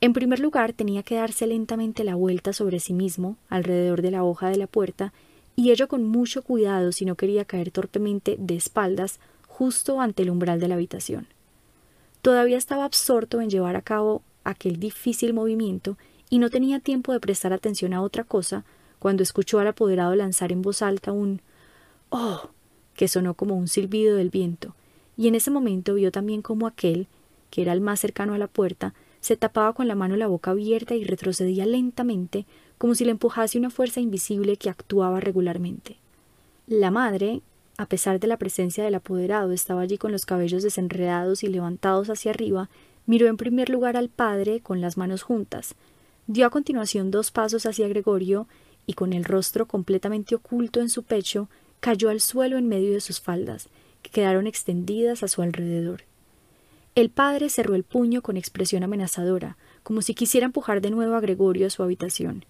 [0.03, 4.23] En primer lugar, tenía que darse lentamente la vuelta sobre sí mismo, alrededor de la
[4.23, 5.15] hoja de la puerta,
[5.57, 9.19] y ello con mucho cuidado si no quería caer torpemente de espaldas
[9.49, 11.27] justo ante el umbral de la habitación.
[12.27, 15.97] Todavía estaba absorto en llevar a cabo aquel difícil movimiento
[16.29, 18.65] y no tenía tiempo de prestar atención a otra cosa
[18.99, 21.41] cuando escuchó al apoderado lanzar en voz alta un
[22.09, 22.49] ¡Oh!
[22.95, 24.75] que sonó como un silbido del viento,
[25.17, 27.07] y en ese momento vio también como aquel,
[27.51, 30.51] que era el más cercano a la puerta, se tapaba con la mano la boca
[30.51, 32.45] abierta y retrocedía lentamente,
[32.77, 35.99] como si le empujase una fuerza invisible que actuaba regularmente.
[36.67, 37.43] La madre,
[37.79, 42.11] a pesar de la presencia del apoderado, estaba allí con los cabellos desenredados y levantados
[42.11, 42.71] hacia arriba,
[43.07, 45.75] miró en primer lugar al padre con las manos juntas,
[46.27, 48.49] dio a continuación dos pasos hacia Gregorio
[48.87, 51.49] y con el rostro completamente oculto en su pecho,
[51.81, 53.69] cayó al suelo en medio de sus faldas,
[54.03, 56.03] que quedaron extendidas a su alrededor.
[56.95, 61.21] El padre cerró el puño con expresión amenazadora, como si quisiera empujar de nuevo a
[61.21, 62.45] Gregorio a su habitación.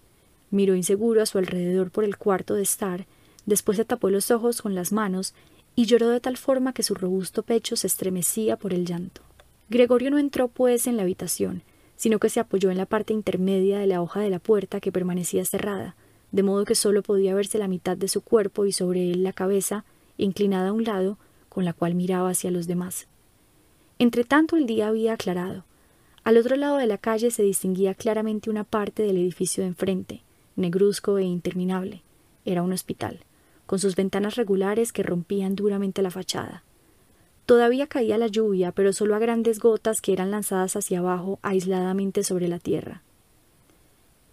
[0.51, 3.07] Miró inseguro a su alrededor por el cuarto de estar,
[3.47, 5.35] después se tapó los ojos con las manos
[5.75, 9.23] y lloró de tal forma que su robusto pecho se estremecía por el llanto.
[9.69, 11.63] Gregorio no entró, pues, en la habitación,
[11.97, 14.93] sino que se apoyó en la parte intermedia de la hoja de la puerta que
[14.93, 15.97] permanecía cerrada,
[16.33, 19.33] de modo que sólo podía verse la mitad de su cuerpo y sobre él la
[19.33, 19.85] cabeza,
[20.19, 23.07] inclinada a un lado, con la cual miraba hacia los demás.
[23.99, 25.65] Entretanto el día había aclarado.
[26.23, 30.23] Al otro lado de la calle se distinguía claramente una parte del edificio de enfrente,
[30.57, 32.03] negruzco e interminable.
[32.45, 33.21] Era un hospital,
[33.67, 36.63] con sus ventanas regulares que rompían duramente la fachada.
[37.47, 42.25] Todavía caía la lluvia, pero solo a grandes gotas que eran lanzadas hacia abajo aisladamente
[42.25, 43.03] sobre la tierra.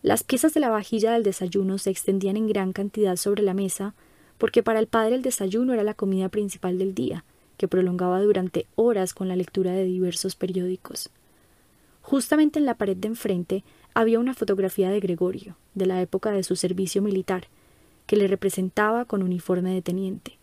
[0.01, 3.93] Las piezas de la vajilla del desayuno se extendían en gran cantidad sobre la mesa,
[4.37, 7.23] porque para el padre el desayuno era la comida principal del día,
[7.57, 11.09] que prolongaba durante horas con la lectura de diversos periódicos.
[12.01, 16.43] Justamente en la pared de enfrente había una fotografía de Gregorio, de la época de
[16.43, 17.47] su servicio militar,
[18.05, 20.37] que le representaba con uniforme de teniente,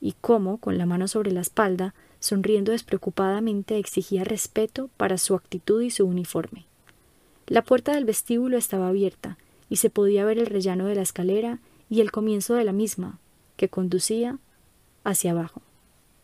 [0.00, 5.82] y cómo, con la mano sobre la espalda, sonriendo despreocupadamente, exigía respeto para su actitud
[5.82, 6.66] y su uniforme.
[7.46, 11.58] La puerta del vestíbulo estaba abierta, y se podía ver el rellano de la escalera
[11.88, 13.18] y el comienzo de la misma,
[13.56, 14.38] que conducía
[15.04, 15.62] hacia abajo.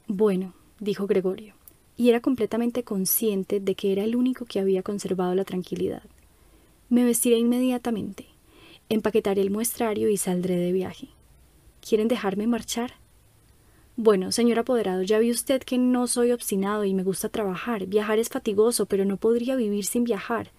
[0.06, 1.54] Bueno, dijo Gregorio,
[1.96, 6.02] y era completamente consciente de que era el único que había conservado la tranquilidad.
[6.88, 8.26] Me vestiré inmediatamente,
[8.90, 11.08] empaquetaré el muestrario y saldré de viaje.
[11.80, 12.94] ¿Quieren dejarme marchar?
[13.96, 17.86] Bueno, señor apoderado, ya vi usted que no soy obstinado y me gusta trabajar.
[17.86, 20.50] Viajar es fatigoso, pero no podría vivir sin viajar.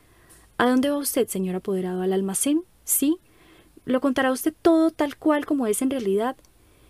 [0.58, 2.02] ¿A dónde va usted, señor apoderado?
[2.02, 2.64] ¿Al almacén?
[2.84, 3.18] Sí.
[3.86, 6.36] ¿Lo contará usted todo tal cual como es en realidad?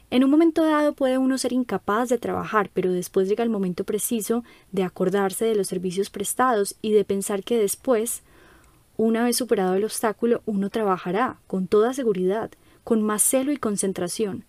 [0.09, 3.85] En un momento dado puede uno ser incapaz de trabajar, pero después llega el momento
[3.85, 8.23] preciso de acordarse de los servicios prestados y de pensar que después,
[9.05, 12.51] una vez superado el obstáculo, uno trabajará, con toda seguridad,
[12.83, 14.45] con más celo y concentración.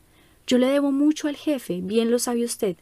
[0.46, 2.76] Yo le debo mucho al jefe, bien lo sabe usted.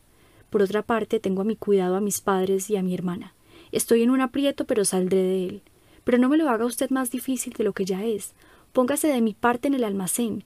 [0.50, 3.34] Por otra parte, tengo a mi cuidado a mis padres y a mi hermana.
[3.70, 5.62] Estoy en un aprieto, pero saldré de él.
[6.02, 8.34] Pero no me lo haga usted más difícil de lo que ya es.
[8.72, 10.42] Póngase de mi parte en el almacén.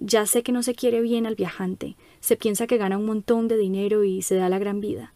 [0.00, 3.48] Ya sé que no se quiere bien al viajante, se piensa que gana un montón
[3.48, 5.12] de dinero y se da la gran vida.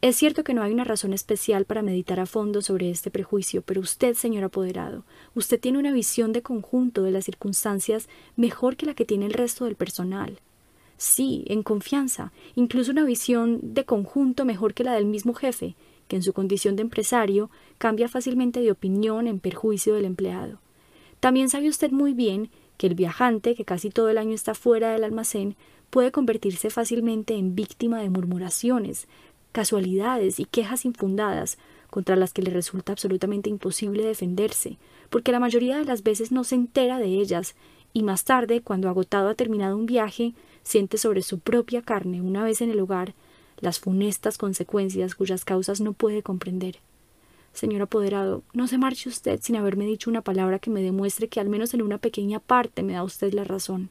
[0.00, 3.62] Es cierto que no hay una razón especial para meditar a fondo sobre este prejuicio,
[3.62, 5.02] pero usted, señor apoderado,
[5.34, 9.32] usted tiene una visión de conjunto de las circunstancias mejor que la que tiene el
[9.32, 10.38] resto del personal.
[10.98, 15.74] Sí, en confianza, incluso una visión de conjunto mejor que la del mismo jefe,
[16.06, 20.60] que en su condición de empresario cambia fácilmente de opinión en perjuicio del empleado.
[21.18, 24.92] También sabe usted muy bien que el viajante, que casi todo el año está fuera
[24.92, 25.56] del almacén,
[25.90, 29.08] puede convertirse fácilmente en víctima de murmuraciones,
[29.58, 31.58] casualidades y quejas infundadas
[31.90, 34.78] contra las que le resulta absolutamente imposible defenderse,
[35.10, 37.56] porque la mayoría de las veces no se entera de ellas,
[37.92, 42.44] y más tarde, cuando agotado ha terminado un viaje, siente sobre su propia carne, una
[42.44, 43.14] vez en el hogar,
[43.58, 46.78] las funestas consecuencias cuyas causas no puede comprender.
[47.52, 51.40] Señor apoderado, no se marche usted sin haberme dicho una palabra que me demuestre que
[51.40, 53.90] al menos en una pequeña parte me da usted la razón.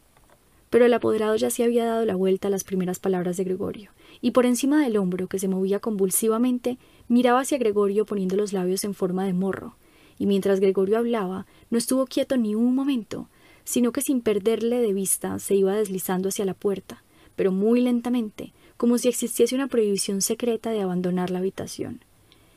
[0.69, 3.91] Pero el apoderado ya se había dado la vuelta a las primeras palabras de Gregorio,
[4.21, 6.77] y por encima del hombro, que se movía convulsivamente,
[7.07, 9.75] miraba hacia Gregorio poniendo los labios en forma de morro,
[10.19, 13.29] y mientras Gregorio hablaba, no estuvo quieto ni un momento,
[13.63, 17.03] sino que sin perderle de vista se iba deslizando hacia la puerta,
[17.35, 22.01] pero muy lentamente, como si existiese una prohibición secreta de abandonar la habitación.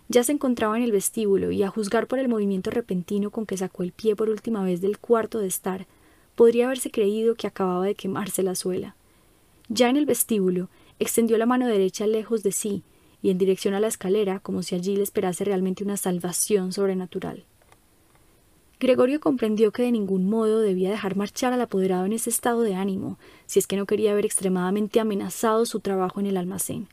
[0.08, 3.56] Ya se encontraba en el vestíbulo y, a juzgar por el movimiento repentino con que
[3.56, 5.86] sacó el pie por última vez del cuarto de estar,
[6.40, 8.96] podría haberse creído que acababa de quemarse la suela.
[9.68, 12.82] Ya en el vestíbulo, extendió la mano derecha lejos de sí
[13.20, 17.44] y en dirección a la escalera, como si allí le esperase realmente una salvación sobrenatural.
[18.78, 22.74] Gregorio comprendió que de ningún modo debía dejar marchar al apoderado en ese estado de
[22.74, 26.88] ánimo, si es que no quería ver extremadamente amenazado su trabajo en el almacén.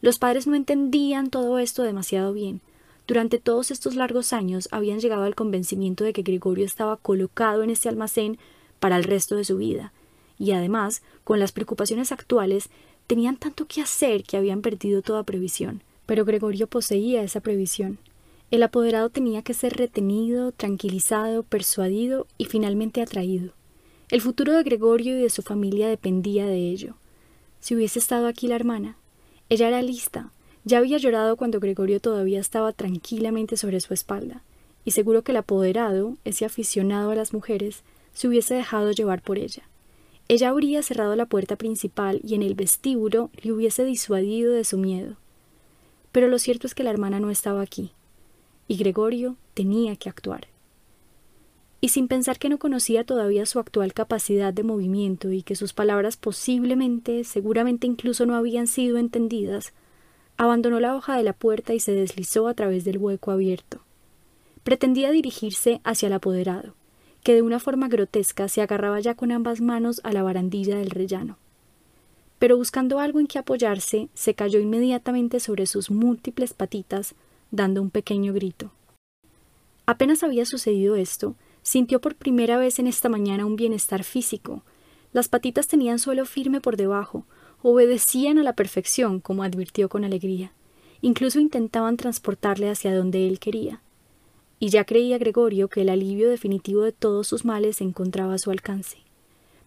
[0.00, 2.62] Los padres no entendían todo esto demasiado bien.
[3.06, 7.68] Durante todos estos largos años habían llegado al convencimiento de que Gregorio estaba colocado en
[7.68, 8.38] ese almacén
[8.80, 9.92] para el resto de su vida,
[10.38, 12.68] y además, con las preocupaciones actuales,
[13.06, 15.82] tenían tanto que hacer que habían perdido toda previsión.
[16.06, 17.98] Pero Gregorio poseía esa previsión.
[18.50, 23.52] El apoderado tenía que ser retenido, tranquilizado, persuadido y finalmente atraído.
[24.08, 26.94] El futuro de Gregorio y de su familia dependía de ello.
[27.58, 28.96] Si hubiese estado aquí la hermana,
[29.48, 30.30] ella era lista.
[30.64, 34.42] Ya había llorado cuando Gregorio todavía estaba tranquilamente sobre su espalda,
[34.84, 37.82] y seguro que el apoderado, ese aficionado a las mujeres,
[38.16, 39.62] se hubiese dejado llevar por ella.
[40.26, 44.78] Ella habría cerrado la puerta principal y en el vestíbulo le hubiese disuadido de su
[44.78, 45.16] miedo.
[46.12, 47.92] Pero lo cierto es que la hermana no estaba aquí,
[48.68, 50.46] y Gregorio tenía que actuar.
[51.82, 55.74] Y sin pensar que no conocía todavía su actual capacidad de movimiento y que sus
[55.74, 59.74] palabras posiblemente, seguramente incluso no habían sido entendidas,
[60.38, 63.82] abandonó la hoja de la puerta y se deslizó a través del hueco abierto.
[64.64, 66.74] Pretendía dirigirse hacia el apoderado,
[67.26, 70.90] que de una forma grotesca se agarraba ya con ambas manos a la barandilla del
[70.90, 71.38] rellano.
[72.38, 77.16] Pero buscando algo en que apoyarse, se cayó inmediatamente sobre sus múltiples patitas,
[77.50, 78.70] dando un pequeño grito.
[79.86, 81.34] Apenas había sucedido esto,
[81.66, 84.62] Sintió por primera vez en esta mañana un bienestar físico.
[85.12, 87.26] Las patitas tenían suelo firme por debajo,
[87.60, 90.52] obedecían a la perfección, como advirtió con alegría.
[91.00, 93.82] Incluso intentaban transportarle hacia donde él quería.
[94.58, 98.38] Y ya creía Gregorio que el alivio definitivo de todos sus males se encontraba a
[98.38, 98.98] su alcance.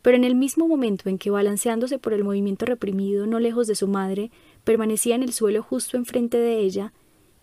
[0.01, 3.75] Pero en el mismo momento en que, balanceándose por el movimiento reprimido no lejos de
[3.75, 4.31] su madre,
[4.63, 6.93] permanecía en el suelo justo enfrente de ella,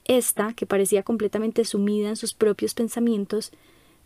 [0.05, 3.53] ésta, que parecía completamente sumida en sus propios pensamientos,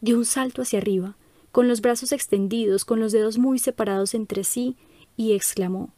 [0.00, 1.16] dio un salto hacia arriba,
[1.52, 4.76] con los brazos extendidos, con los dedos muy separados entre sí,
[5.16, 5.90] y exclamó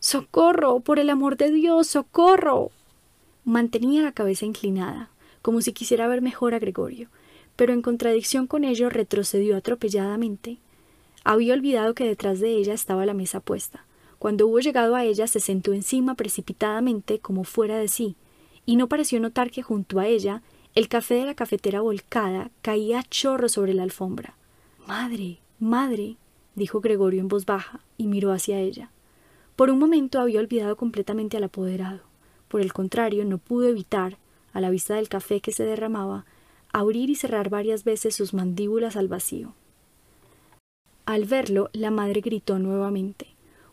[0.00, 0.80] Socorro.
[0.80, 1.86] por el amor de Dios.
[1.86, 2.70] socorro.
[3.44, 5.10] Mantenía la cabeza inclinada,
[5.42, 7.08] como si quisiera ver mejor a Gregorio,
[7.56, 10.58] pero en contradicción con ello retrocedió atropelladamente.
[11.24, 13.84] Había olvidado que detrás de ella estaba la mesa puesta.
[14.18, 18.16] Cuando hubo llegado a ella se sentó encima precipitadamente como fuera de sí,
[18.64, 20.42] y no pareció notar que junto a ella
[20.74, 24.36] el café de la cafetera volcada caía a chorro sobre la alfombra.
[24.86, 26.16] Madre, madre,
[26.54, 28.90] dijo Gregorio en voz baja, y miró hacia ella.
[29.56, 32.00] Por un momento había olvidado completamente al apoderado.
[32.48, 34.18] Por el contrario, no pudo evitar,
[34.52, 36.24] a la vista del café que se derramaba,
[36.72, 39.54] abrir y cerrar varias veces sus mandíbulas al vacío.
[41.04, 43.26] Al verlo, la madre gritó nuevamente.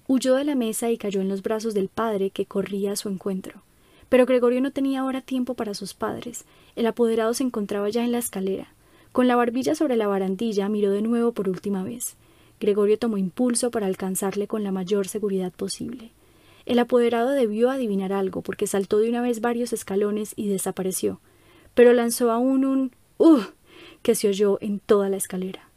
[0.08, 3.10] Huyó de la mesa y cayó en los brazos del padre que corría a su
[3.10, 3.62] encuentro.
[4.10, 6.46] Pero Gregorio no tenía ahora tiempo para sus padres.
[6.76, 8.74] El apoderado se encontraba ya en la escalera.
[9.12, 12.16] Con la barbilla sobre la barandilla miró de nuevo por última vez.
[12.60, 16.12] Gregorio tomó impulso para alcanzarle con la mayor seguridad posible.
[16.70, 21.20] El apoderado debió adivinar algo, porque saltó de una vez varios escalones y desapareció,
[21.74, 23.40] pero lanzó aún un ¡Uh!
[24.04, 25.68] que se oyó en toda la escalera.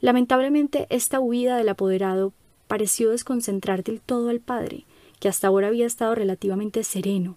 [0.00, 2.32] Lamentablemente, esta huida del apoderado
[2.66, 4.86] pareció desconcentrar del todo al padre,
[5.20, 7.36] que hasta ahora había estado relativamente sereno,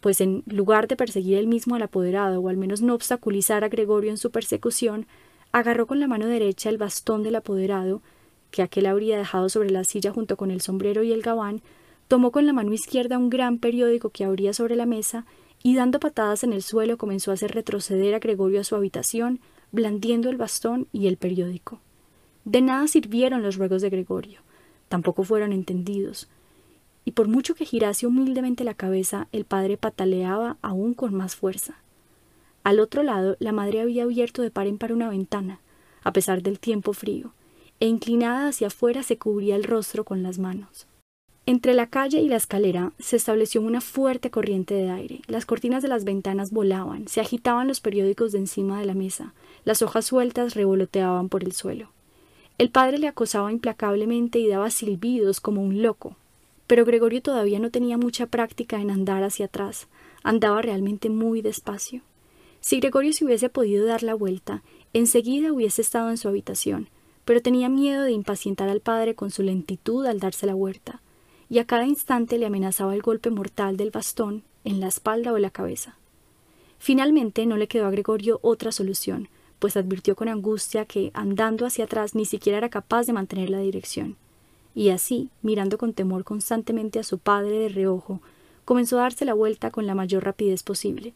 [0.00, 3.68] pues en lugar de perseguir él mismo al apoderado, o al menos no obstaculizar a
[3.68, 5.08] Gregorio en su persecución,
[5.50, 8.02] agarró con la mano derecha el bastón del apoderado,
[8.52, 11.60] que aquel habría dejado sobre la silla junto con el sombrero y el gabán,
[12.10, 15.26] tomó con la mano izquierda un gran periódico que abría sobre la mesa
[15.62, 19.38] y dando patadas en el suelo comenzó a hacer retroceder a Gregorio a su habitación,
[19.70, 21.78] blandiendo el bastón y el periódico.
[22.44, 24.40] De nada sirvieron los ruegos de Gregorio,
[24.88, 26.28] tampoco fueron entendidos,
[27.04, 31.76] y por mucho que girase humildemente la cabeza, el padre pataleaba aún con más fuerza.
[32.64, 35.60] Al otro lado, la madre había abierto de par en par una ventana,
[36.02, 37.34] a pesar del tiempo frío,
[37.78, 40.88] e inclinada hacia afuera se cubría el rostro con las manos.
[41.50, 45.22] Entre la calle y la escalera se estableció una fuerte corriente de aire.
[45.26, 49.34] Las cortinas de las ventanas volaban, se agitaban los periódicos de encima de la mesa,
[49.64, 51.90] las hojas sueltas revoloteaban por el suelo.
[52.58, 56.14] El padre le acosaba implacablemente y daba silbidos como un loco,
[56.68, 59.88] pero Gregorio todavía no tenía mucha práctica en andar hacia atrás,
[60.22, 62.02] andaba realmente muy despacio.
[62.60, 66.88] Si Gregorio se hubiese podido dar la vuelta, enseguida hubiese estado en su habitación,
[67.24, 71.00] pero tenía miedo de impacientar al padre con su lentitud al darse la vuelta,
[71.50, 75.38] y a cada instante le amenazaba el golpe mortal del bastón en la espalda o
[75.38, 75.96] la cabeza.
[76.78, 79.28] Finalmente no le quedó a Gregorio otra solución,
[79.58, 83.58] pues advirtió con angustia que, andando hacia atrás, ni siquiera era capaz de mantener la
[83.58, 84.16] dirección
[84.74, 88.20] y así, mirando con temor constantemente a su padre de reojo,
[88.64, 91.12] comenzó a darse la vuelta con la mayor rapidez posible,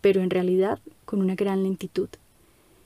[0.00, 2.08] pero en realidad con una gran lentitud.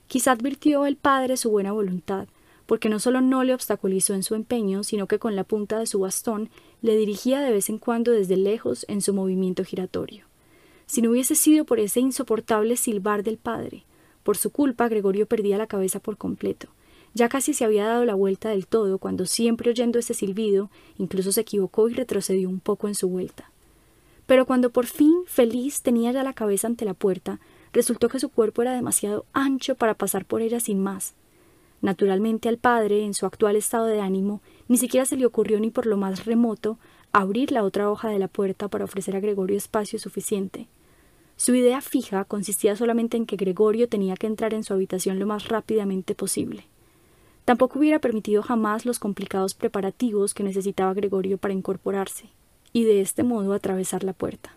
[0.09, 2.27] Quizá advirtió el padre su buena voluntad,
[2.71, 5.89] porque no solo no le obstaculizó en su empeño, sino que con la punta de
[5.89, 6.51] su bastón
[6.83, 10.27] le dirigía de vez en cuando desde lejos en su movimiento giratorio.
[10.87, 13.83] Si no hubiese sido por ese insoportable silbar del padre,
[14.23, 16.69] por su culpa Gregorio perdía la cabeza por completo,
[17.13, 21.33] ya casi se había dado la vuelta del todo cuando, siempre oyendo ese silbido, incluso
[21.33, 23.51] se equivocó y retrocedió un poco en su vuelta.
[24.29, 27.41] Pero cuando por fin, feliz, tenía ya la cabeza ante la puerta,
[27.73, 31.15] resultó que su cuerpo era demasiado ancho para pasar por ella sin más.
[31.83, 35.71] Naturalmente al padre, en su actual estado de ánimo, ni siquiera se le ocurrió ni
[35.71, 36.79] por lo más remoto
[37.13, 40.69] abrir la otra hoja de la puerta para ofrecer a Gregorio espacio suficiente.
[41.37, 45.27] Su idea fija consistía solamente en que Gregorio tenía que entrar en su habitación lo
[45.27, 46.67] más rápidamente posible.
[47.47, 52.27] Tampoco hubiera permitido jamás los complicados preparativos que necesitaba Gregorio para incorporarse,
[52.75, 54.55] y de este modo atravesar la puerta.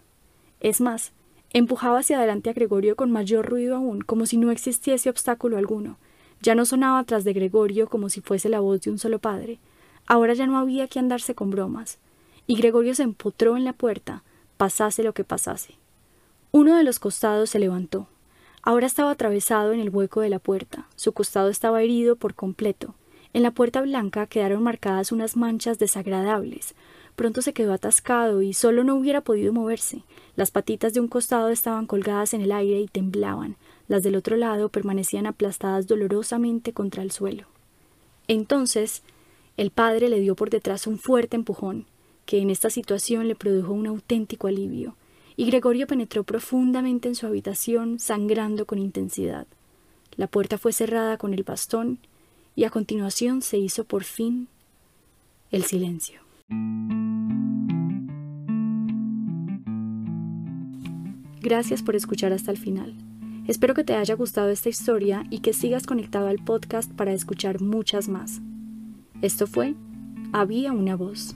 [0.59, 1.13] Es más,
[1.53, 5.97] empujaba hacia adelante a Gregorio con mayor ruido aún, como si no existiese obstáculo alguno.
[6.43, 9.57] Ya no sonaba tras de Gregorio como si fuese la voz de un solo padre.
[10.05, 11.97] Ahora ya no había que andarse con bromas.
[12.45, 14.21] Y Gregorio se empotró en la puerta,
[14.57, 15.79] pasase lo que pasase.
[16.51, 18.07] Uno de los costados se levantó,
[18.65, 20.87] Ahora estaba atravesado en el hueco de la puerta.
[20.95, 22.95] Su costado estaba herido por completo.
[23.33, 26.73] En la puerta blanca quedaron marcadas unas manchas desagradables.
[27.17, 30.03] Pronto se quedó atascado y solo no hubiera podido moverse.
[30.37, 33.57] Las patitas de un costado estaban colgadas en el aire y temblaban.
[33.87, 37.47] Las del otro lado permanecían aplastadas dolorosamente contra el suelo.
[38.27, 39.03] Entonces,
[39.57, 41.85] el padre le dio por detrás un fuerte empujón,
[42.25, 44.95] que en esta situación le produjo un auténtico alivio
[45.35, 49.47] y Gregorio penetró profundamente en su habitación, sangrando con intensidad.
[50.15, 51.99] La puerta fue cerrada con el bastón
[52.55, 54.47] y a continuación se hizo por fin
[55.51, 56.21] el silencio.
[61.41, 62.95] Gracias por escuchar hasta el final.
[63.47, 67.61] Espero que te haya gustado esta historia y que sigas conectado al podcast para escuchar
[67.61, 68.41] muchas más.
[69.21, 69.75] Esto fue
[70.31, 71.35] Había una voz.